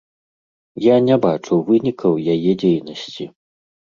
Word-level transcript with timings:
Я 0.85 0.95
не 1.07 1.17
бачу 1.25 1.59
вынікаў 1.67 2.13
яе 2.37 2.51
дзейнасці. 2.65 3.29